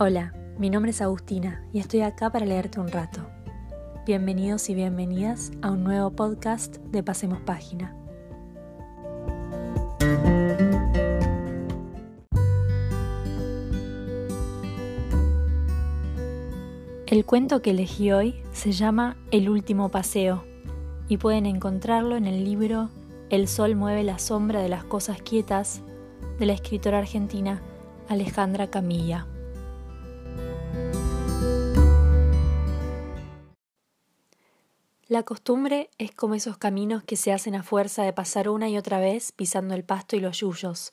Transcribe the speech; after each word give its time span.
Hola, 0.00 0.32
mi 0.58 0.70
nombre 0.70 0.92
es 0.92 1.02
Agustina 1.02 1.66
y 1.72 1.80
estoy 1.80 2.02
acá 2.02 2.30
para 2.30 2.46
leerte 2.46 2.78
un 2.78 2.86
rato. 2.86 3.28
Bienvenidos 4.06 4.70
y 4.70 4.76
bienvenidas 4.76 5.50
a 5.60 5.72
un 5.72 5.82
nuevo 5.82 6.10
podcast 6.10 6.76
de 6.76 7.02
Pasemos 7.02 7.40
Página. 7.40 7.96
El 17.08 17.24
cuento 17.24 17.60
que 17.60 17.70
elegí 17.70 18.12
hoy 18.12 18.40
se 18.52 18.70
llama 18.70 19.16
El 19.32 19.48
último 19.48 19.88
paseo 19.88 20.44
y 21.08 21.16
pueden 21.16 21.44
encontrarlo 21.44 22.14
en 22.14 22.28
el 22.28 22.44
libro 22.44 22.88
El 23.30 23.48
sol 23.48 23.74
mueve 23.74 24.04
la 24.04 24.20
sombra 24.20 24.62
de 24.62 24.68
las 24.68 24.84
cosas 24.84 25.20
quietas 25.20 25.82
de 26.38 26.46
la 26.46 26.52
escritora 26.52 26.98
argentina 26.98 27.62
Alejandra 28.08 28.68
Camilla. 28.70 29.26
La 35.08 35.22
costumbre 35.22 35.88
es 35.96 36.14
como 36.14 36.34
esos 36.34 36.58
caminos 36.58 37.02
que 37.02 37.16
se 37.16 37.32
hacen 37.32 37.54
a 37.54 37.62
fuerza 37.62 38.02
de 38.02 38.12
pasar 38.12 38.50
una 38.50 38.68
y 38.68 38.76
otra 38.76 39.00
vez 39.00 39.32
pisando 39.32 39.74
el 39.74 39.82
pasto 39.82 40.16
y 40.16 40.20
los 40.20 40.40
yuyos, 40.40 40.92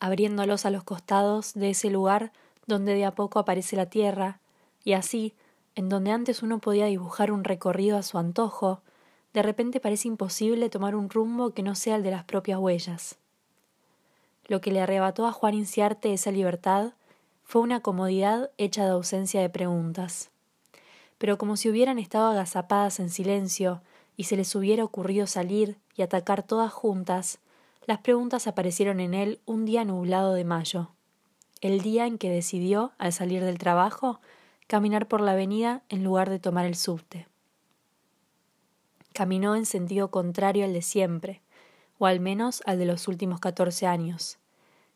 abriéndolos 0.00 0.66
a 0.66 0.70
los 0.70 0.84
costados 0.84 1.54
de 1.54 1.70
ese 1.70 1.88
lugar 1.88 2.30
donde 2.66 2.92
de 2.92 3.06
a 3.06 3.14
poco 3.14 3.38
aparece 3.38 3.74
la 3.74 3.86
tierra, 3.86 4.38
y 4.84 4.92
así, 4.92 5.34
en 5.76 5.88
donde 5.88 6.10
antes 6.10 6.42
uno 6.42 6.58
podía 6.58 6.84
dibujar 6.84 7.32
un 7.32 7.42
recorrido 7.42 7.96
a 7.96 8.02
su 8.02 8.18
antojo, 8.18 8.82
de 9.32 9.42
repente 9.42 9.80
parece 9.80 10.08
imposible 10.08 10.68
tomar 10.68 10.94
un 10.94 11.08
rumbo 11.08 11.54
que 11.54 11.62
no 11.62 11.74
sea 11.74 11.96
el 11.96 12.02
de 12.02 12.10
las 12.10 12.24
propias 12.24 12.58
huellas. 12.58 13.16
Lo 14.44 14.60
que 14.60 14.72
le 14.72 14.82
arrebató 14.82 15.26
a 15.26 15.32
Juan 15.32 15.54
Inciarte 15.54 16.12
esa 16.12 16.30
libertad 16.32 16.92
fue 17.44 17.62
una 17.62 17.80
comodidad 17.80 18.50
hecha 18.58 18.84
de 18.84 18.90
ausencia 18.90 19.40
de 19.40 19.48
preguntas 19.48 20.30
pero 21.18 21.36
como 21.36 21.56
si 21.56 21.68
hubieran 21.68 21.98
estado 21.98 22.28
agazapadas 22.28 23.00
en 23.00 23.10
silencio 23.10 23.82
y 24.16 24.24
se 24.24 24.36
les 24.36 24.54
hubiera 24.54 24.84
ocurrido 24.84 25.26
salir 25.26 25.76
y 25.96 26.02
atacar 26.02 26.42
todas 26.42 26.72
juntas, 26.72 27.40
las 27.86 27.98
preguntas 27.98 28.46
aparecieron 28.46 29.00
en 29.00 29.14
él 29.14 29.40
un 29.46 29.64
día 29.64 29.84
nublado 29.84 30.34
de 30.34 30.44
mayo, 30.44 30.90
el 31.60 31.80
día 31.80 32.06
en 32.06 32.18
que 32.18 32.30
decidió, 32.30 32.92
al 32.98 33.12
salir 33.12 33.42
del 33.42 33.58
trabajo, 33.58 34.20
caminar 34.66 35.08
por 35.08 35.20
la 35.20 35.32
avenida 35.32 35.82
en 35.88 36.04
lugar 36.04 36.30
de 36.30 36.38
tomar 36.38 36.66
el 36.66 36.76
subte. 36.76 37.26
Caminó 39.12 39.56
en 39.56 39.66
sentido 39.66 40.10
contrario 40.10 40.64
al 40.64 40.72
de 40.72 40.82
siempre, 40.82 41.40
o 41.98 42.06
al 42.06 42.20
menos 42.20 42.62
al 42.66 42.78
de 42.78 42.84
los 42.84 43.08
últimos 43.08 43.40
catorce 43.40 43.86
años, 43.86 44.38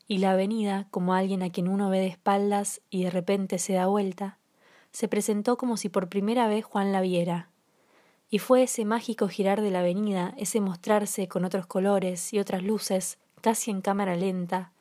y 0.07 0.19
la 0.19 0.31
avenida, 0.31 0.87
como 0.91 1.13
alguien 1.13 1.41
a 1.43 1.49
quien 1.49 1.67
uno 1.67 1.89
ve 1.89 1.99
de 1.99 2.07
espaldas 2.07 2.81
y 2.89 3.03
de 3.03 3.09
repente 3.09 3.57
se 3.57 3.73
da 3.73 3.87
vuelta, 3.87 4.37
se 4.93 5.07
presentó 5.07 5.57
como 5.57 5.75
si 5.75 5.89
por 5.89 6.07
primera 6.07 6.47
vez 6.47 6.63
Juan 6.63 6.91
la 6.91 7.01
viera. 7.01 7.49
Y 8.29 8.39
fue 8.39 8.63
ese 8.63 8.85
mágico 8.85 9.27
girar 9.27 9.61
de 9.61 9.71
la 9.71 9.79
avenida, 9.79 10.33
ese 10.37 10.61
mostrarse 10.61 11.27
con 11.27 11.43
otros 11.43 11.65
colores 11.65 12.31
y 12.31 12.39
otras 12.39 12.63
luces, 12.63 13.17
casi 13.41 13.71
en 13.71 13.81
cámara 13.81 14.15
lenta, 14.15 14.71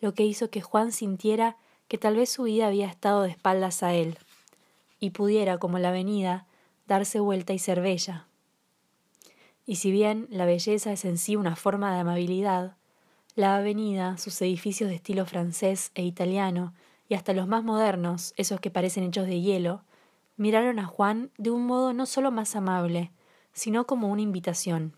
lo 0.00 0.14
que 0.14 0.24
hizo 0.24 0.50
que 0.50 0.62
Juan 0.62 0.90
sintiera 0.90 1.56
que 1.86 1.98
tal 1.98 2.16
vez 2.16 2.30
su 2.30 2.44
vida 2.44 2.66
había 2.66 2.86
estado 2.86 3.22
de 3.22 3.30
espaldas 3.30 3.82
a 3.82 3.94
él, 3.94 4.18
y 5.00 5.10
pudiera, 5.10 5.58
como 5.58 5.78
la 5.78 5.90
avenida, 5.90 6.46
darse 6.86 7.20
vuelta 7.20 7.52
y 7.52 7.58
ser 7.58 7.80
bella. 7.80 8.26
Y 9.66 9.76
si 9.76 9.90
bien 9.90 10.26
la 10.30 10.46
belleza 10.46 10.92
es 10.92 11.04
en 11.04 11.18
sí 11.18 11.36
una 11.36 11.56
forma 11.56 11.92
de 11.94 12.00
amabilidad, 12.00 12.76
la 13.36 13.56
avenida, 13.56 14.16
sus 14.18 14.40
edificios 14.42 14.88
de 14.88 14.96
estilo 14.96 15.26
francés 15.26 15.92
e 15.94 16.02
italiano, 16.02 16.74
y 17.08 17.14
hasta 17.14 17.32
los 17.32 17.48
más 17.48 17.64
modernos, 17.64 18.34
esos 18.36 18.60
que 18.60 18.70
parecen 18.70 19.04
hechos 19.04 19.26
de 19.26 19.40
hielo, 19.40 19.82
miraron 20.36 20.78
a 20.78 20.86
Juan 20.86 21.30
de 21.38 21.50
un 21.50 21.66
modo 21.66 21.92
no 21.92 22.06
solo 22.06 22.30
más 22.30 22.54
amable, 22.54 23.10
sino 23.52 23.86
como 23.86 24.08
una 24.08 24.22
invitación. 24.22 24.94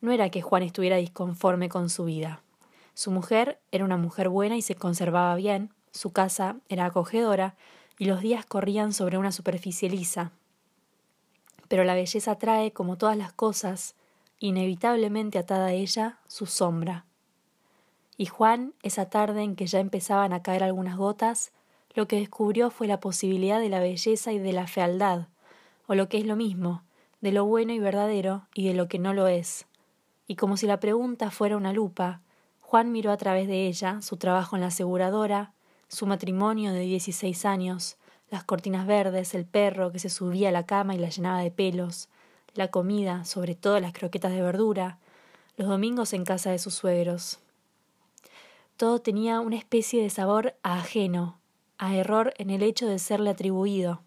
No 0.00 0.12
era 0.12 0.30
que 0.30 0.42
Juan 0.42 0.62
estuviera 0.62 0.96
disconforme 0.96 1.68
con 1.68 1.90
su 1.90 2.04
vida. 2.04 2.42
Su 2.94 3.10
mujer 3.10 3.60
era 3.70 3.84
una 3.84 3.96
mujer 3.96 4.28
buena 4.28 4.56
y 4.56 4.62
se 4.62 4.74
conservaba 4.74 5.34
bien, 5.36 5.72
su 5.92 6.12
casa 6.12 6.56
era 6.68 6.86
acogedora, 6.86 7.56
y 7.98 8.04
los 8.04 8.20
días 8.20 8.46
corrían 8.46 8.92
sobre 8.92 9.18
una 9.18 9.32
superficie 9.32 9.90
lisa. 9.90 10.32
Pero 11.68 11.84
la 11.84 11.94
belleza 11.94 12.36
trae, 12.36 12.72
como 12.72 12.96
todas 12.96 13.16
las 13.16 13.32
cosas, 13.32 13.96
inevitablemente 14.38 15.38
atada 15.38 15.66
a 15.66 15.72
ella, 15.72 16.18
su 16.28 16.46
sombra. 16.46 17.07
Y 18.20 18.26
Juan, 18.26 18.74
esa 18.82 19.08
tarde 19.08 19.42
en 19.44 19.54
que 19.54 19.68
ya 19.68 19.78
empezaban 19.78 20.32
a 20.32 20.42
caer 20.42 20.64
algunas 20.64 20.96
gotas, 20.96 21.52
lo 21.94 22.08
que 22.08 22.18
descubrió 22.18 22.68
fue 22.70 22.88
la 22.88 22.98
posibilidad 22.98 23.60
de 23.60 23.68
la 23.68 23.78
belleza 23.78 24.32
y 24.32 24.40
de 24.40 24.52
la 24.52 24.66
fealdad, 24.66 25.28
o 25.86 25.94
lo 25.94 26.08
que 26.08 26.18
es 26.18 26.26
lo 26.26 26.34
mismo, 26.34 26.82
de 27.20 27.30
lo 27.30 27.44
bueno 27.44 27.72
y 27.72 27.78
verdadero 27.78 28.48
y 28.54 28.66
de 28.66 28.74
lo 28.74 28.88
que 28.88 28.98
no 28.98 29.14
lo 29.14 29.28
es. 29.28 29.66
Y 30.26 30.34
como 30.34 30.56
si 30.56 30.66
la 30.66 30.80
pregunta 30.80 31.30
fuera 31.30 31.56
una 31.56 31.72
lupa, 31.72 32.20
Juan 32.60 32.90
miró 32.90 33.12
a 33.12 33.16
través 33.16 33.46
de 33.46 33.68
ella 33.68 34.02
su 34.02 34.16
trabajo 34.16 34.56
en 34.56 34.62
la 34.62 34.68
aseguradora, 34.68 35.52
su 35.86 36.04
matrimonio 36.04 36.72
de 36.72 36.80
dieciséis 36.80 37.44
años, 37.44 37.98
las 38.30 38.42
cortinas 38.42 38.84
verdes, 38.88 39.32
el 39.34 39.46
perro 39.46 39.92
que 39.92 40.00
se 40.00 40.10
subía 40.10 40.48
a 40.48 40.52
la 40.52 40.66
cama 40.66 40.96
y 40.96 40.98
la 40.98 41.08
llenaba 41.08 41.40
de 41.40 41.52
pelos, 41.52 42.08
la 42.54 42.68
comida, 42.68 43.24
sobre 43.24 43.54
todo 43.54 43.78
las 43.78 43.92
croquetas 43.92 44.32
de 44.32 44.42
verdura, 44.42 44.98
los 45.56 45.68
domingos 45.68 46.12
en 46.12 46.24
casa 46.24 46.50
de 46.50 46.58
sus 46.58 46.74
suegros, 46.74 47.38
todo 48.78 49.00
tenía 49.00 49.40
una 49.40 49.56
especie 49.56 50.00
de 50.00 50.08
sabor 50.08 50.54
ajeno, 50.62 51.40
a 51.78 51.96
error 51.96 52.32
en 52.38 52.48
el 52.48 52.62
hecho 52.62 52.86
de 52.86 53.00
serle 53.00 53.30
atribuido. 53.30 54.02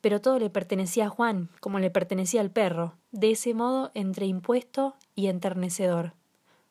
Pero 0.00 0.20
todo 0.20 0.38
le 0.38 0.50
pertenecía 0.50 1.06
a 1.06 1.08
Juan, 1.08 1.50
como 1.58 1.80
le 1.80 1.90
pertenecía 1.90 2.42
al 2.42 2.52
perro, 2.52 2.94
de 3.10 3.32
ese 3.32 3.54
modo 3.54 3.90
entre 3.94 4.26
impuesto 4.26 4.94
y 5.16 5.26
enternecedor, 5.26 6.12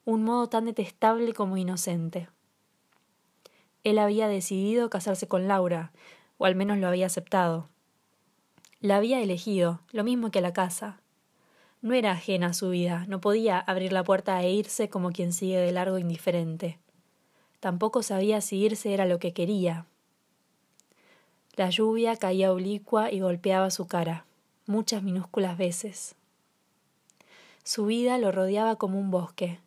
un 0.05 0.23
modo 0.23 0.47
tan 0.47 0.63
detestable 0.63 1.33
como 1.33 1.57
inocente. 1.57 2.29
Él 3.83 3.99
había 3.99 4.29
decidido 4.29 4.89
casarse 4.89 5.27
con 5.27 5.49
Laura, 5.49 5.91
o 6.37 6.45
al 6.45 6.55
menos 6.55 6.77
lo 6.77 6.87
había 6.87 7.07
aceptado. 7.07 7.67
La 8.79 8.95
había 8.95 9.21
elegido, 9.21 9.81
lo 9.91 10.05
mismo 10.05 10.31
que 10.31 10.39
la 10.39 10.53
casa. 10.53 11.01
No 11.81 11.93
era 11.93 12.13
ajena 12.13 12.47
a 12.47 12.53
su 12.53 12.69
vida, 12.69 13.03
no 13.09 13.19
podía 13.19 13.59
abrir 13.59 13.91
la 13.91 14.05
puerta 14.05 14.41
e 14.41 14.53
irse 14.53 14.87
como 14.87 15.11
quien 15.11 15.33
sigue 15.33 15.57
de 15.57 15.73
largo 15.73 15.97
indiferente. 15.97 16.79
Tampoco 17.65 18.03
sabía 18.03 18.41
si 18.41 18.57
irse 18.57 18.93
era 18.93 19.07
lo 19.07 19.17
que 19.17 19.33
quería. 19.33 19.87
La 21.55 21.71
lluvia 21.71 22.15
caía 22.15 22.53
oblicua 22.53 23.11
y 23.11 23.21
golpeaba 23.21 23.71
su 23.71 23.87
cara, 23.87 24.23
muchas 24.67 25.01
minúsculas 25.01 25.57
veces. 25.57 26.13
Su 27.63 27.87
vida 27.87 28.19
lo 28.19 28.31
rodeaba 28.31 28.75
como 28.75 28.99
un 28.99 29.09
bosque, 29.09 29.57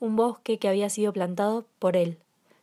un 0.00 0.16
bosque 0.16 0.56
que 0.56 0.66
había 0.66 0.88
sido 0.88 1.12
plantado 1.12 1.66
por 1.78 1.94
él. 1.94 2.16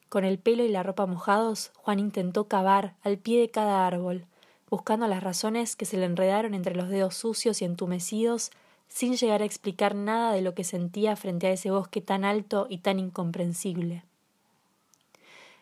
Con 0.09 0.25
el 0.25 0.39
pelo 0.39 0.63
y 0.63 0.69
la 0.69 0.81
ropa 0.81 1.05
mojados, 1.05 1.71
Juan 1.75 1.99
intentó 1.99 2.47
cavar 2.47 2.95
al 3.03 3.19
pie 3.19 3.41
de 3.41 3.51
cada 3.51 3.85
árbol, 3.85 4.25
buscando 4.71 5.05
las 5.05 5.21
razones 5.21 5.75
que 5.75 5.85
se 5.85 5.97
le 5.97 6.05
enredaron 6.05 6.55
entre 6.55 6.73
los 6.73 6.89
dedos 6.89 7.13
sucios 7.13 7.61
y 7.61 7.65
entumecidos, 7.65 8.49
sin 8.87 9.15
llegar 9.15 9.43
a 9.43 9.45
explicar 9.45 9.93
nada 9.93 10.33
de 10.33 10.41
lo 10.41 10.55
que 10.55 10.63
sentía 10.63 11.15
frente 11.15 11.45
a 11.45 11.51
ese 11.51 11.69
bosque 11.69 12.01
tan 12.01 12.25
alto 12.25 12.65
y 12.71 12.79
tan 12.79 12.97
incomprensible. 12.97 14.03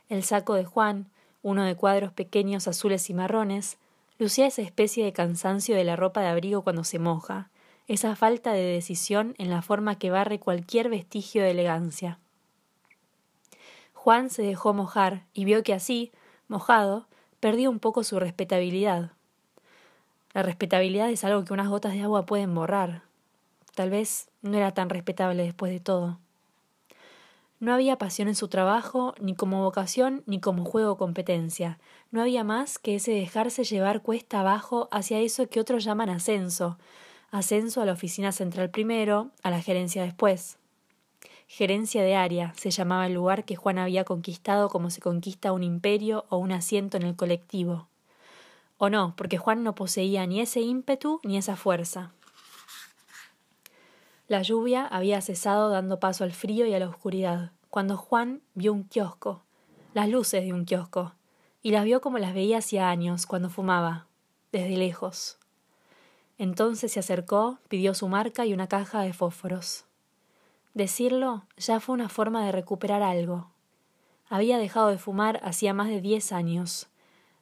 El 0.09 0.23
saco 0.23 0.53
de 0.53 0.66
Juan, 0.66 1.09
uno 1.41 1.63
de 1.63 1.75
cuadros 1.75 2.13
pequeños 2.13 2.68
azules 2.68 3.09
y 3.09 3.13
marrones, 3.13 3.78
lucía 4.19 4.47
esa 4.47 4.62
especie 4.62 5.03
de 5.03 5.13
cansancio 5.13 5.75
de 5.75 5.84
la 5.84 5.95
ropa 5.95 6.22
de 6.22 6.28
abrigo 6.28 6.63
cuando 6.63 6.84
se 6.84 7.00
moja, 7.00 7.50
esa 7.88 8.16
falta 8.16 8.53
de 8.53 8.62
decisión 8.62 9.35
en 9.38 9.50
la 9.50 9.62
forma 9.62 9.97
que 9.97 10.12
barre 10.12 10.40
cualquier 10.40 10.90
vestigio 10.90 11.44
de 11.44 11.51
elegancia. 11.51 12.19
Juan 13.94 14.30
se 14.30 14.44
dejó 14.44 14.74
mojar 14.74 15.25
y 15.33 15.45
vio 15.45 15.63
que 15.63 15.74
así, 15.74 16.12
mojado, 16.48 17.07
perdía 17.39 17.69
un 17.69 17.80
poco 17.80 18.04
su 18.04 18.19
respetabilidad. 18.19 19.12
La 20.33 20.44
respetabilidad 20.44 21.09
es 21.09 21.24
algo 21.24 21.44
que 21.44 21.54
unas 21.54 21.68
gotas 21.68 21.94
de 21.94 22.01
agua 22.01 22.25
pueden 22.25 22.54
borrar. 22.54 23.04
Tal 23.75 23.89
vez 23.89 24.30
no 24.42 24.57
era 24.57 24.74
tan 24.74 24.89
respetable 24.89 25.44
después 25.44 25.71
de 25.71 25.80
todo. 25.80 26.19
No 27.59 27.74
había 27.74 27.98
pasión 27.98 28.27
en 28.27 28.36
su 28.36 28.50
trabajo, 28.50 29.15
ni 29.19 29.33
como 29.36 29.63
vocación, 29.63 30.21
ni 30.27 30.39
como 30.39 30.63
juego 30.63 30.92
o 30.92 30.98
competencia. 30.98 31.80
No 32.12 32.21
había 32.21 32.44
más 32.44 32.77
que 32.77 32.95
ese 32.95 33.12
dejarse 33.12 33.63
llevar 33.63 34.04
cuesta 34.04 34.42
abajo 34.42 34.88
hacia 34.92 35.19
eso 35.19 35.50
que 35.50 35.59
otros 35.59 35.83
llaman 35.83 36.09
ascenso. 36.09 36.77
Ascenso 37.31 37.81
a 37.81 37.86
la 37.86 37.94
oficina 37.94 38.31
central 38.31 38.69
primero, 38.69 39.31
a 39.42 39.50
la 39.50 39.62
gerencia 39.62 40.04
después. 40.04 40.57
Gerencia 41.48 42.04
de 42.04 42.15
área 42.15 42.54
se 42.57 42.69
llamaba 42.69 43.07
el 43.07 43.13
lugar 43.13 43.44
que 43.44 43.56
Juan 43.56 43.80
había 43.80 44.04
conquistado 44.04 44.69
como 44.69 44.89
se 44.92 45.01
conquista 45.01 45.51
un 45.51 45.63
imperio 45.63 46.25
o 46.30 46.38
un 46.38 46.51
asiento 46.51 46.98
en 46.98 47.04
el 47.04 47.15
colectivo. 47.15 47.88
O 48.77 48.89
no, 48.89 49.15
porque 49.18 49.38
Juan 49.39 49.63
no 49.63 49.74
poseía 49.74 50.27
ni 50.27 50.42
ese 50.42 50.62
ímpetu 50.62 51.19
ni 51.24 51.38
esa 51.38 51.56
fuerza. 51.56 52.12
La 54.27 54.41
lluvia 54.41 54.85
había 54.85 55.21
cesado 55.21 55.69
dando 55.69 56.01
paso 56.01 56.25
al 56.25 56.33
frío 56.33 56.65
y 56.65 56.74
a 56.74 56.79
la 56.79 56.89
oscuridad, 56.89 57.51
cuando 57.69 57.95
Juan 57.95 58.41
vio 58.56 58.74
un 58.74 58.83
kiosco, 58.83 59.44
las 59.94 60.09
luces 60.09 60.44
de 60.44 60.51
un 60.51 60.65
kiosco, 60.65 61.13
y 61.62 61.71
las 61.71 61.85
vio 61.85 62.01
como 62.01 62.18
las 62.18 62.33
veía 62.33 62.57
hacía 62.57 62.89
años, 62.89 63.25
cuando 63.25 63.50
fumaba, 63.50 64.07
desde 64.51 64.75
lejos. 64.75 65.38
Entonces 66.38 66.91
se 66.91 67.00
acercó, 67.00 67.59
pidió 67.69 67.94
su 67.94 68.09
marca 68.09 68.45
y 68.45 68.53
una 68.53 68.68
caja 68.68 69.01
de 69.01 69.13
fósforos. 69.13 69.85
Decirlo 70.73 71.45
ya 71.56 71.80
fue 71.80 71.95
una 71.95 72.09
forma 72.09 72.45
de 72.45 72.51
recuperar 72.51 73.03
algo. 73.03 73.50
Había 74.27 74.57
dejado 74.57 74.89
de 74.89 74.97
fumar 74.97 75.39
hacía 75.41 75.73
más 75.73 75.88
de 75.88 76.01
diez 76.01 76.33
años. 76.33 76.89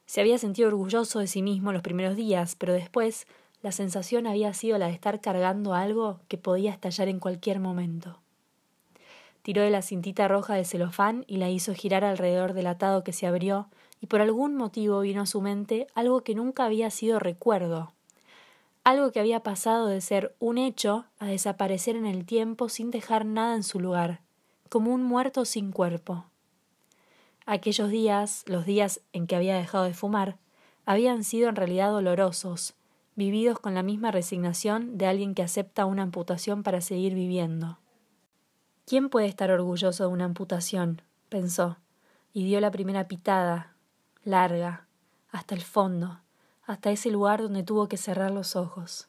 Se 0.06 0.20
había 0.20 0.38
sentido 0.38 0.68
orgulloso 0.68 1.18
de 1.18 1.26
sí 1.26 1.42
mismo 1.42 1.72
los 1.72 1.82
primeros 1.82 2.14
días, 2.14 2.54
pero 2.54 2.72
después 2.72 3.26
la 3.62 3.72
sensación 3.72 4.26
había 4.26 4.52
sido 4.54 4.78
la 4.78 4.86
de 4.86 4.92
estar 4.92 5.20
cargando 5.20 5.74
algo 5.74 6.20
que 6.28 6.38
podía 6.38 6.70
estallar 6.70 7.08
en 7.08 7.20
cualquier 7.20 7.60
momento. 7.60 8.20
Tiró 9.42 9.62
de 9.62 9.70
la 9.70 9.82
cintita 9.82 10.28
roja 10.28 10.54
del 10.54 10.66
celofán 10.66 11.24
y 11.26 11.36
la 11.36 11.50
hizo 11.50 11.74
girar 11.74 12.04
alrededor 12.04 12.52
del 12.52 12.66
atado 12.66 13.04
que 13.04 13.12
se 13.12 13.26
abrió, 13.26 13.68
y 14.00 14.06
por 14.06 14.20
algún 14.20 14.56
motivo 14.56 15.00
vino 15.00 15.22
a 15.22 15.26
su 15.26 15.40
mente 15.40 15.86
algo 15.94 16.22
que 16.22 16.34
nunca 16.34 16.64
había 16.64 16.90
sido 16.90 17.18
recuerdo, 17.18 17.92
algo 18.86 19.10
que 19.10 19.18
había 19.18 19.40
pasado 19.40 19.88
de 19.88 20.00
ser 20.00 20.36
un 20.38 20.58
hecho 20.58 21.06
a 21.18 21.26
desaparecer 21.26 21.96
en 21.96 22.06
el 22.06 22.24
tiempo 22.24 22.68
sin 22.68 22.92
dejar 22.92 23.24
nada 23.26 23.56
en 23.56 23.64
su 23.64 23.80
lugar, 23.80 24.20
como 24.68 24.94
un 24.94 25.02
muerto 25.02 25.44
sin 25.44 25.72
cuerpo. 25.72 26.26
Aquellos 27.46 27.90
días, 27.90 28.44
los 28.46 28.64
días 28.64 29.00
en 29.12 29.26
que 29.26 29.34
había 29.34 29.56
dejado 29.56 29.82
de 29.82 29.92
fumar, 29.92 30.36
habían 30.84 31.24
sido 31.24 31.48
en 31.48 31.56
realidad 31.56 31.90
dolorosos, 31.90 32.75
vividos 33.16 33.58
con 33.58 33.74
la 33.74 33.82
misma 33.82 34.10
resignación 34.10 34.98
de 34.98 35.06
alguien 35.06 35.34
que 35.34 35.42
acepta 35.42 35.86
una 35.86 36.02
amputación 36.02 36.62
para 36.62 36.82
seguir 36.82 37.14
viviendo. 37.14 37.78
¿Quién 38.84 39.08
puede 39.08 39.26
estar 39.26 39.50
orgulloso 39.50 40.04
de 40.04 40.12
una 40.12 40.26
amputación? 40.26 41.02
pensó, 41.28 41.78
y 42.32 42.44
dio 42.44 42.60
la 42.60 42.70
primera 42.70 43.08
pitada, 43.08 43.74
larga, 44.22 44.86
hasta 45.32 45.54
el 45.54 45.62
fondo, 45.62 46.20
hasta 46.66 46.90
ese 46.90 47.10
lugar 47.10 47.42
donde 47.42 47.62
tuvo 47.62 47.88
que 47.88 47.96
cerrar 47.96 48.30
los 48.30 48.54
ojos. 48.54 49.08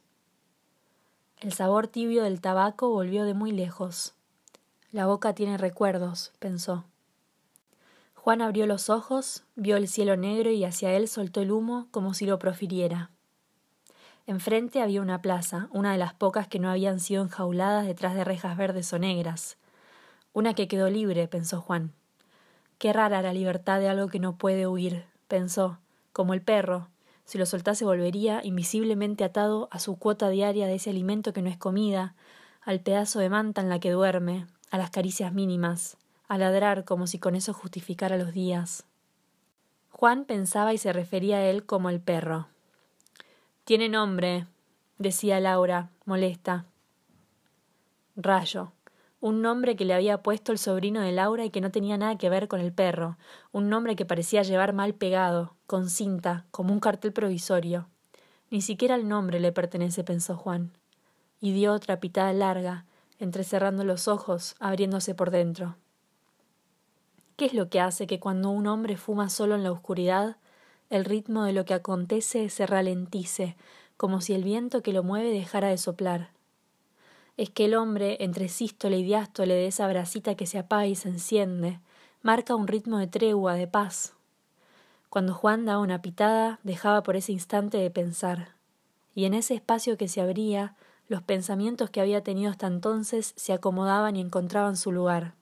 El 1.40 1.54
sabor 1.54 1.88
tibio 1.88 2.24
del 2.24 2.42
tabaco 2.42 2.90
volvió 2.90 3.24
de 3.26 3.34
muy 3.34 3.52
lejos. 3.52 4.16
La 4.92 5.06
boca 5.06 5.36
tiene 5.36 5.58
recuerdos, 5.58 6.32
pensó. 6.40 6.86
Juan 8.16 8.42
abrió 8.42 8.66
los 8.66 8.90
ojos, 8.90 9.44
vio 9.56 9.78
el 9.78 9.88
cielo 9.88 10.18
negro 10.18 10.50
y 10.50 10.64
hacia 10.66 10.94
él 10.94 11.08
soltó 11.08 11.42
el 11.42 11.52
humo 11.52 11.88
como 11.92 12.14
si 12.14 12.26
lo 12.26 12.40
profiriera. 12.40 13.12
Enfrente 14.28 14.82
había 14.82 15.02
una 15.02 15.22
plaza, 15.22 15.70
una 15.72 15.94
de 15.94 15.98
las 15.98 16.14
pocas 16.14 16.50
que 16.50 16.60
no 16.60 16.70
habían 16.70 17.00
sido 17.00 17.24
enjauladas 17.24 17.88
detrás 17.88 18.14
de 18.14 18.26
rejas 18.26 18.58
verdes 18.58 18.92
o 18.92 19.00
negras, 19.00 19.56
una 20.34 20.54
que 20.54 20.68
quedó 20.68 20.90
libre, 20.90 21.30
pensó 21.30 21.62
Juan. 21.62 21.94
Qué 22.78 22.92
rara 22.92 23.22
la 23.22 23.32
libertad 23.32 23.80
de 23.80 23.88
algo 23.88 24.10
que 24.10 24.20
no 24.20 24.36
puede 24.36 24.68
huir, 24.68 25.06
pensó, 25.30 25.80
como 26.12 26.34
el 26.34 26.42
perro. 26.42 26.90
Si 27.24 27.38
lo 27.38 27.46
soltase 27.46 27.86
volvería, 27.86 28.42
invisiblemente 28.44 29.24
atado 29.24 29.70
a 29.72 29.80
su 29.80 29.96
cuota 29.98 30.28
diaria 30.28 30.68
de 30.68 30.76
ese 30.76 30.90
alimento 30.90 31.32
que 31.32 31.42
no 31.42 31.50
es 31.50 31.58
comida, 31.58 32.14
al 32.62 32.82
pedazo 32.82 33.20
de 33.20 33.30
manta 33.30 33.62
en 33.62 33.70
la 33.70 33.80
que 33.80 33.92
duerme, 33.92 34.46
a 34.72 34.78
las 34.78 34.90
caricias 34.90 35.32
mínimas, 35.32 35.96
a 36.28 36.38
ladrar 36.38 36.84
como 36.84 37.08
si 37.08 37.18
con 37.18 37.34
eso 37.34 37.54
justificara 37.54 38.18
los 38.18 38.34
días. 38.34 38.84
Juan 39.90 40.26
pensaba 40.26 40.74
y 40.74 40.78
se 40.78 40.92
refería 40.92 41.38
a 41.38 41.46
él 41.46 41.66
como 41.66 41.90
el 41.90 42.02
perro. 42.02 42.50
Tiene 43.68 43.90
nombre, 43.90 44.48
decía 44.98 45.42
Laura, 45.42 45.90
molesta. 46.06 46.64
Rayo 48.16 48.72
un 49.20 49.42
nombre 49.42 49.76
que 49.76 49.84
le 49.84 49.94
había 49.94 50.24
puesto 50.24 50.54
el 50.54 50.58
sobrino 50.58 51.02
de 51.02 51.12
Laura 51.12 51.44
y 51.44 51.50
que 51.50 51.60
no 51.60 51.70
tenía 51.70 51.98
nada 51.98 52.18
que 52.18 52.30
ver 52.30 52.48
con 52.48 52.62
el 52.62 52.72
perro, 52.72 53.18
un 53.52 53.68
nombre 53.68 53.98
que 53.98 54.06
parecía 54.06 54.44
llevar 54.44 54.72
mal 54.72 54.94
pegado, 54.94 55.56
con 55.66 55.90
cinta, 55.90 56.46
como 56.50 56.72
un 56.72 56.80
cartel 56.80 57.12
provisorio. 57.12 57.90
Ni 58.52 58.62
siquiera 58.62 58.96
el 58.96 59.10
nombre 59.10 59.42
le 59.42 59.52
pertenece, 59.52 60.06
pensó 60.06 60.38
Juan, 60.38 60.72
y 61.42 61.52
dio 61.52 61.74
otra 61.74 62.00
pitada 62.00 62.32
larga, 62.32 62.86
entrecerrando 63.20 63.84
los 63.84 64.08
ojos, 64.08 64.56
abriéndose 64.62 65.14
por 65.14 65.30
dentro. 65.30 65.76
¿Qué 67.36 67.48
es 67.48 67.54
lo 67.54 67.68
que 67.68 67.82
hace 67.82 68.08
que 68.08 68.22
cuando 68.22 68.50
un 68.50 68.66
hombre 68.66 68.96
fuma 68.96 69.30
solo 69.30 69.56
en 69.56 69.64
la 69.64 69.74
oscuridad, 69.74 70.38
el 70.90 71.06
ritmo 71.06 71.44
de 71.44 71.54
lo 71.54 71.66
que 71.66 71.74
acontece 71.74 72.50
se 72.50 72.66
ralentice, 72.66 73.56
como 73.98 74.22
si 74.22 74.34
el 74.34 74.44
viento 74.44 74.82
que 74.82 74.94
lo 74.94 75.04
mueve 75.04 75.32
dejara 75.32 75.70
de 75.70 75.78
soplar? 75.78 76.30
es 77.38 77.52
que 77.52 77.66
el 77.66 77.76
hombre, 77.76 78.18
entre 78.20 78.50
sístole 78.50 78.98
y 78.98 79.04
diástole 79.04 79.54
de 79.54 79.68
esa 79.68 79.88
brasita 79.88 80.36
que 80.36 80.48
se 80.48 80.58
apaga 80.58 80.88
y 80.88 80.96
se 80.96 81.10
enciende, 81.10 81.80
marca 82.24 82.56
un 82.56 82.68
ritmo 82.68 82.98
de 82.98 83.08
tregua, 83.08 83.54
de 83.54 83.68
paz. 83.68 84.16
Cuando 85.10 85.34
Juan 85.36 85.66
daba 85.66 85.80
una 85.80 86.02
pitada, 86.02 86.60
dejaba 86.64 87.04
por 87.04 87.16
ese 87.16 87.32
instante 87.32 87.78
de 87.78 87.92
pensar, 87.92 88.56
y 89.14 89.26
en 89.26 89.36
ese 89.36 89.54
espacio 89.54 89.98
que 89.98 90.08
se 90.08 90.20
abría, 90.20 90.76
los 91.08 91.22
pensamientos 91.22 91.90
que 91.90 92.02
había 92.02 92.24
tenido 92.24 92.52
hasta 92.52 92.68
entonces 92.68 93.34
se 93.38 93.54
acomodaban 93.54 94.16
y 94.16 94.22
encontraban 94.22 94.76
su 94.76 94.92
lugar. 94.92 95.36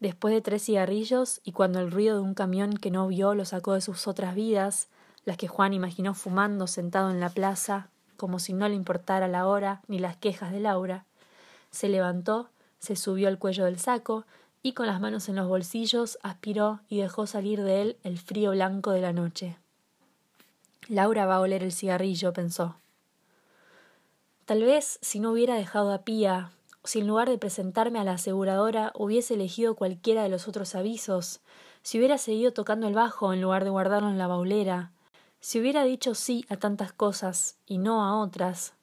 Después 0.00 0.34
de 0.34 0.40
tres 0.40 0.64
cigarrillos, 0.64 1.40
y 1.44 1.52
cuando 1.52 1.80
el 1.80 1.90
ruido 1.90 2.16
de 2.16 2.22
un 2.22 2.34
camión 2.34 2.76
que 2.76 2.90
no 2.90 3.06
vio 3.08 3.34
lo 3.34 3.44
sacó 3.44 3.74
de 3.74 3.80
sus 3.80 4.06
otras 4.06 4.34
vidas, 4.34 4.88
las 5.24 5.36
que 5.36 5.48
Juan 5.48 5.72
imaginó 5.72 6.14
fumando 6.14 6.66
sentado 6.66 7.10
en 7.10 7.20
la 7.20 7.30
plaza, 7.30 7.88
como 8.16 8.38
si 8.38 8.52
no 8.52 8.68
le 8.68 8.74
importara 8.74 9.28
la 9.28 9.46
hora 9.46 9.80
ni 9.88 9.98
las 9.98 10.16
quejas 10.16 10.52
de 10.52 10.60
Laura, 10.60 11.04
se 11.70 11.88
levantó, 11.88 12.50
se 12.78 12.96
subió 12.96 13.28
al 13.28 13.38
cuello 13.38 13.64
del 13.64 13.78
saco 13.78 14.24
y 14.62 14.72
con 14.72 14.86
las 14.86 15.00
manos 15.00 15.28
en 15.28 15.36
los 15.36 15.48
bolsillos 15.48 16.18
aspiró 16.22 16.80
y 16.88 16.98
dejó 16.98 17.26
salir 17.26 17.62
de 17.62 17.82
él 17.82 17.96
el 18.02 18.18
frío 18.18 18.52
blanco 18.52 18.92
de 18.92 19.00
la 19.00 19.12
noche. 19.12 19.56
Laura 20.88 21.26
va 21.26 21.36
a 21.36 21.40
oler 21.40 21.62
el 21.62 21.72
cigarrillo, 21.72 22.32
pensó. 22.32 22.76
Tal 24.44 24.62
vez 24.62 24.98
si 25.00 25.20
no 25.20 25.32
hubiera 25.32 25.54
dejado 25.54 25.92
a 25.92 26.02
Pía, 26.02 26.50
si 26.84 27.00
en 27.00 27.06
lugar 27.06 27.28
de 27.28 27.38
presentarme 27.38 27.98
a 27.98 28.04
la 28.04 28.12
aseguradora 28.12 28.92
hubiese 28.94 29.34
elegido 29.34 29.74
cualquiera 29.74 30.22
de 30.22 30.28
los 30.28 30.46
otros 30.48 30.74
avisos, 30.74 31.40
si 31.82 31.98
hubiera 31.98 32.18
seguido 32.18 32.52
tocando 32.52 32.86
el 32.86 32.94
bajo 32.94 33.32
en 33.32 33.40
lugar 33.40 33.64
de 33.64 33.70
guardarlo 33.70 34.10
en 34.10 34.18
la 34.18 34.26
baulera, 34.26 34.92
si 35.40 35.60
hubiera 35.60 35.84
dicho 35.84 36.14
sí 36.14 36.44
a 36.48 36.56
tantas 36.56 36.92
cosas 36.92 37.56
y 37.66 37.78
no 37.78 38.04
a 38.04 38.18
otras, 38.22 38.74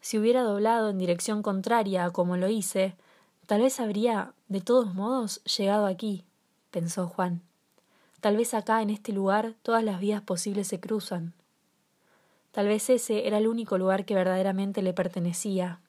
si 0.00 0.18
hubiera 0.18 0.42
doblado 0.42 0.90
en 0.90 0.98
dirección 0.98 1.42
contraria 1.42 2.04
a 2.04 2.10
como 2.10 2.36
lo 2.36 2.48
hice, 2.48 2.94
tal 3.46 3.62
vez 3.62 3.80
habría, 3.80 4.32
de 4.48 4.60
todos 4.60 4.94
modos, 4.94 5.42
llegado 5.44 5.86
aquí, 5.86 6.24
pensó 6.70 7.08
Juan. 7.08 7.42
Tal 8.20 8.36
vez 8.36 8.54
acá, 8.54 8.82
en 8.82 8.90
este 8.90 9.12
lugar, 9.12 9.54
todas 9.62 9.82
las 9.84 10.00
vías 10.00 10.22
posibles 10.22 10.68
se 10.68 10.80
cruzan. 10.80 11.34
Tal 12.52 12.66
vez 12.66 12.88
ese 12.88 13.26
era 13.26 13.38
el 13.38 13.46
único 13.46 13.78
lugar 13.78 14.04
que 14.04 14.14
verdaderamente 14.14 14.80
le 14.80 14.92
pertenecía, 14.92 15.80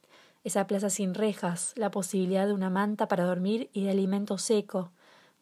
esa 0.48 0.66
plaza 0.66 0.89
sin 0.89 1.13
rejas, 1.13 1.74
la 1.75 1.92
posibilidad 1.92 2.48
de 2.48 2.54
una 2.54 2.70
manta 2.70 3.08
para 3.10 3.25
dormir 3.25 3.70
y 3.74 3.84
de 3.84 3.92
alimento 3.92 4.38
seco, 4.38 4.92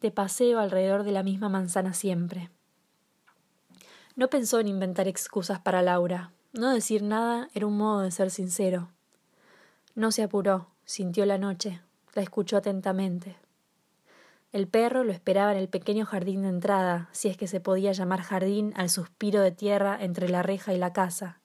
de 0.02 0.10
paseo 0.10 0.60
alrededor 0.60 1.04
de 1.04 1.12
la 1.12 1.22
misma 1.22 1.48
manzana 1.48 1.94
siempre. 1.94 2.50
No 4.16 4.30
pensó 4.30 4.60
en 4.60 4.68
inventar 4.68 5.08
excusas 5.08 5.60
para 5.60 5.84
Laura. 5.84 6.32
No 6.54 6.74
decir 6.74 7.04
nada 7.04 7.50
era 7.54 7.68
un 7.68 7.78
modo 7.78 8.02
de 8.02 8.10
ser 8.10 8.32
sincero. 8.32 8.90
No 9.94 10.12
se 10.12 10.24
apuró, 10.24 10.70
sintió 10.86 11.26
la 11.26 11.38
noche, 11.38 11.82
la 12.16 12.24
escuchó 12.24 12.58
atentamente. 12.58 13.36
El 14.52 14.68
perro 14.68 15.04
lo 15.04 15.12
esperaba 15.12 15.52
en 15.52 15.60
el 15.60 15.68
pequeño 15.68 16.06
jardín 16.06 16.42
de 16.42 16.50
entrada, 16.50 17.10
si 17.12 17.28
es 17.28 17.38
que 17.38 17.48
se 17.48 17.60
podía 17.60 17.92
llamar 17.92 18.22
jardín 18.22 18.74
al 18.76 18.90
suspiro 18.90 19.42
de 19.42 19.52
tierra 19.52 19.98
entre 20.02 20.30
la 20.30 20.42
reja 20.42 20.74
y 20.74 20.78
la 20.78 20.94
casa. 20.94 21.42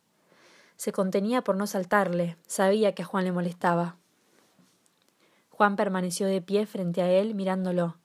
Se 0.81 0.93
contenía 0.93 1.45
por 1.45 1.57
no 1.57 1.67
saltarle, 1.67 2.39
sabía 2.47 2.95
que 2.95 3.03
a 3.03 3.05
Juan 3.05 3.25
le 3.25 3.33
molestaba. 3.33 3.97
Juan 5.51 5.77
permaneció 5.77 6.27
de 6.27 6.41
pie 6.41 6.65
frente 6.65 7.03
a 7.03 7.11
él 7.11 7.35
mirándolo, 7.35 7.99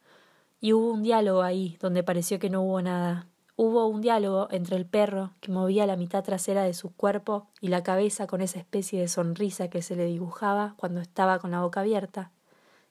y 0.60 0.74
hubo 0.74 0.92
un 0.92 1.02
diálogo 1.02 1.42
ahí 1.42 1.78
donde 1.80 2.04
pareció 2.04 2.38
que 2.38 2.50
no 2.50 2.64
hubo 2.64 2.82
nada. 2.82 3.30
Hubo 3.56 3.88
un 3.88 4.02
diálogo 4.02 4.50
entre 4.52 4.76
el 4.76 4.86
perro, 4.86 5.32
que 5.40 5.54
movía 5.54 5.86
la 5.86 5.96
mitad 5.96 6.22
trasera 6.22 6.64
de 6.64 6.74
su 6.74 6.94
cuerpo 6.94 7.48
y 7.62 7.70
la 7.70 7.82
cabeza 7.82 8.28
con 8.28 8.42
esa 8.42 8.60
especie 8.60 9.00
de 9.00 9.08
sonrisa 9.08 9.70
que 9.70 9.82
se 9.82 9.96
le 9.96 10.04
dibujaba 10.04 10.74
cuando 10.76 11.00
estaba 11.00 11.40
con 11.40 11.52
la 11.52 11.62
boca 11.62 11.80
abierta, 11.80 12.32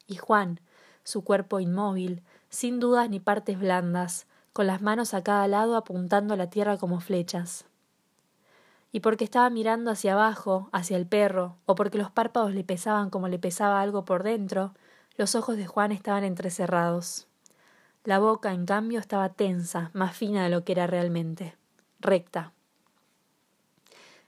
y 0.07 0.17
Juan, 0.17 0.61
su 1.03 1.25
cuerpo 1.25 1.61
inmóvil, 1.61 2.23
sin 2.49 2.81
dudas 2.81 3.11
ni 3.11 3.21
partes 3.21 3.59
blandas, 3.59 4.29
con 4.55 4.67
las 4.67 4.81
manos 4.81 5.13
a 5.13 5.23
cada 5.23 5.47
lado 5.47 5.77
apuntando 5.77 6.33
a 6.33 6.39
la 6.39 6.49
tierra 6.49 6.79
como 6.79 7.01
flechas. 7.01 7.67
Y 8.95 9.01
porque 9.01 9.25
estaba 9.25 9.51
mirando 9.51 9.91
hacia 9.91 10.13
abajo, 10.13 10.69
hacia 10.71 10.97
el 10.97 11.05
perro, 11.05 11.57
o 11.67 11.75
porque 11.75 11.99
los 11.99 12.13
párpados 12.13 12.55
le 12.55 12.63
pesaban 12.63 13.11
como 13.11 13.27
le 13.27 13.41
pesaba 13.41 13.81
algo 13.81 14.05
por 14.05 14.23
dentro, 14.23 14.73
los 15.17 15.35
ojos 15.35 15.57
de 15.57 15.67
Juan 15.67 15.91
estaban 15.91 16.23
entrecerrados. 16.23 17.27
La 18.05 18.21
boca, 18.21 18.53
en 18.53 18.67
cambio, 18.67 19.01
estaba 19.01 19.31
tensa, 19.31 19.91
más 19.95 20.17
fina 20.17 20.45
de 20.45 20.51
lo 20.51 20.63
que 20.63 20.71
era 20.71 20.87
realmente, 20.87 21.57
recta. 21.99 22.53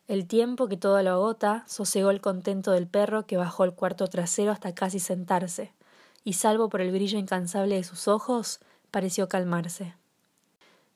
El 0.09 0.27
tiempo 0.27 0.67
que 0.67 0.77
todo 0.77 1.01
lo 1.01 1.11
agota 1.11 1.63
sosegó 1.69 2.11
el 2.11 2.21
contento 2.21 2.73
del 2.73 2.89
perro 2.89 3.25
que 3.25 3.37
bajó 3.37 3.63
el 3.63 3.73
cuarto 3.73 4.09
trasero 4.09 4.51
hasta 4.51 4.75
casi 4.75 4.99
sentarse, 4.99 5.75
y 6.25 6.33
salvo 6.33 6.71
por 6.71 6.81
el 6.81 6.91
brillo 6.91 7.21
incansable 7.21 7.77
de 7.77 7.85
sus 7.85 8.09
ojos, 8.09 8.59
pareció 8.91 9.29
calmarse. 9.29 9.95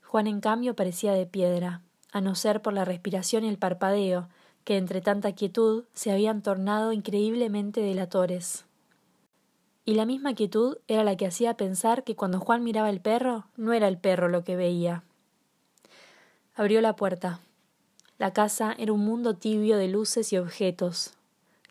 Juan 0.03 0.27
en 0.27 0.41
cambio 0.41 0.75
parecía 0.75 1.13
de 1.13 1.27
piedra, 1.27 1.83
a 2.13 2.21
no 2.21 2.35
ser 2.35 2.63
por 2.63 2.73
la 2.73 2.85
respiración 2.85 3.45
y 3.45 3.49
el 3.49 3.59
parpadeo, 3.59 4.29
que 4.65 4.77
entre 4.77 5.01
tanta 5.01 5.33
quietud 5.33 5.85
se 5.95 6.11
habían 6.11 6.43
tornado 6.43 6.93
increíblemente 6.93 7.81
delatores. 7.81 8.65
Y 9.85 9.95
la 9.95 10.07
misma 10.07 10.35
quietud 10.35 10.79
era 10.87 11.05
la 11.05 11.17
que 11.17 11.27
hacía 11.27 11.55
pensar 11.55 12.05
que 12.05 12.15
cuando 12.15 12.41
Juan 12.41 12.63
miraba 12.63 12.91
el 12.91 13.01
perro, 13.01 13.47
no 13.57 13.73
era 13.73 13.89
el 13.89 13.99
perro 13.99 14.29
lo 14.29 14.45
que 14.45 14.57
veía. 14.57 15.03
Abrió 16.55 16.81
la 16.81 16.95
puerta. 16.95 17.41
La 18.19 18.33
casa 18.33 18.75
era 18.79 18.93
un 18.93 19.05
mundo 19.05 19.35
tibio 19.35 19.79
de 19.79 19.89
luces 19.89 20.33
y 20.33 20.39
objetos. 20.39 21.15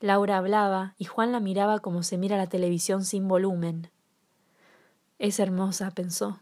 Laura 0.02 0.38
hablaba 0.38 0.96
y 0.98 1.06
Juan 1.06 1.32
la 1.32 1.40
miraba 1.40 1.80
como 1.80 2.04
se 2.04 2.18
mira 2.18 2.38
la 2.38 2.48
televisión 2.48 3.06
sin 3.06 3.28
volumen. 3.28 3.90
Es 5.20 5.40
hermosa, 5.40 5.92
pensó, 5.92 6.40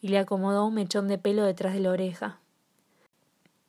y 0.00 0.08
le 0.08 0.18
acomodó 0.18 0.64
un 0.64 0.74
mechón 0.74 1.08
de 1.08 1.18
pelo 1.18 1.44
detrás 1.44 1.74
de 1.74 1.80
la 1.80 1.90
oreja. 1.90 2.38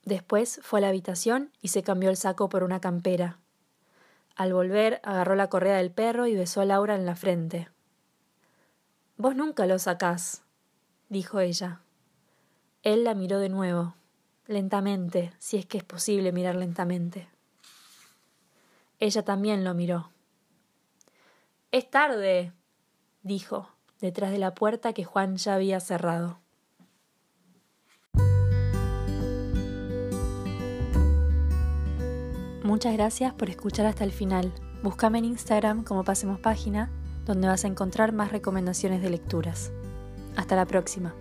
Después 0.08 0.62
fue 0.64 0.80
a 0.80 0.84
la 0.84 0.88
habitación 0.88 1.52
y 1.62 1.68
se 1.68 1.84
cambió 1.84 2.10
el 2.10 2.16
saco 2.16 2.48
por 2.48 2.64
una 2.64 2.80
campera. 2.80 3.40
Al 4.38 4.54
volver, 4.54 5.02
agarró 5.04 5.36
la 5.36 5.50
correa 5.50 5.76
del 5.76 5.92
perro 5.92 6.28
y 6.28 6.34
besó 6.34 6.62
a 6.62 6.66
Laura 6.66 6.96
en 6.96 7.06
la 7.06 7.18
frente. 7.18 7.68
Vos 9.18 9.36
nunca 9.36 9.66
lo 9.66 9.78
sacás, 9.80 10.44
dijo 11.10 11.42
ella. 11.42 11.82
Él 12.84 13.04
la 13.04 13.16
miró 13.16 13.40
de 13.40 13.50
nuevo, 13.50 13.96
lentamente, 14.46 15.34
si 15.40 15.58
es 15.58 15.66
que 15.66 15.80
es 15.80 15.84
posible 15.84 16.32
mirar 16.32 16.56
lentamente. 16.56 17.28
Ella 19.00 19.26
también 19.26 19.66
lo 19.66 19.74
miró. 19.74 20.10
Es 21.74 21.92
tarde, 21.92 22.54
dijo, 23.24 23.68
detrás 24.00 24.32
de 24.32 24.38
la 24.38 24.56
puerta 24.56 24.94
que 24.94 25.04
Juan 25.04 25.36
ya 25.36 25.56
había 25.56 25.82
cerrado. 25.82 26.40
Muchas 32.68 32.92
gracias 32.92 33.34
por 33.34 33.50
escuchar 33.50 33.86
hasta 33.86 34.04
el 34.04 34.12
final. 34.12 34.52
Búscame 34.84 35.20
en 35.20 35.24
Instagram 35.24 35.86
como 35.86 36.04
Pasemos 36.04 36.38
Página, 36.38 36.92
donde 37.26 37.48
vas 37.48 37.64
a 37.64 37.70
encontrar 37.70 38.12
más 38.12 38.34
recomendaciones 38.34 39.02
de 39.02 39.10
lecturas. 39.10 39.72
Hasta 40.36 40.58
la 40.58 40.66
próxima. 40.66 41.16